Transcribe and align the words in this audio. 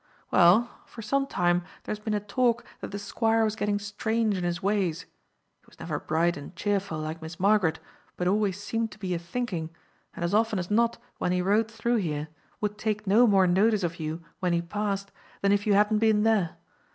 "Well, 0.31 0.79
for 0.87 1.03
some 1.03 1.27
time 1.27 1.59
there 1.83 1.91
has 1.91 1.99
been 1.99 2.15
a 2.15 2.19
talk 2.19 2.65
that 2.79 2.89
the 2.89 2.97
Squire 2.97 3.43
was 3.43 3.55
getting 3.55 3.77
strange 3.77 4.35
in 4.35 4.43
his 4.43 4.63
ways. 4.63 5.03
He 5.59 5.65
was 5.67 5.79
never 5.79 5.99
bright 5.99 6.35
and 6.35 6.55
cheerful 6.55 6.97
like 6.97 7.21
Miss 7.21 7.39
Margaret, 7.39 7.77
but 8.17 8.27
always 8.27 8.59
seemed 8.59 8.89
to 8.93 8.97
be 8.97 9.13
a 9.13 9.19
thinking, 9.19 9.69
and 10.15 10.25
as 10.25 10.33
often 10.33 10.57
as 10.57 10.71
not 10.71 10.97
when 11.19 11.31
he 11.31 11.43
rode 11.43 11.69
through 11.69 11.97
here, 11.97 12.29
would 12.61 12.79
take 12.79 13.05
no 13.05 13.27
more 13.27 13.45
notice 13.45 13.83
of 13.83 13.99
you 13.99 14.23
when 14.39 14.53
he 14.53 14.61
passed 14.63 15.11
than 15.43 15.51
if 15.51 15.67
you 15.67 15.73
hadn't 15.75 15.99
been 15.99 16.23
there. 16.23 16.57